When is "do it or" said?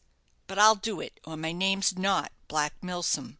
0.73-1.37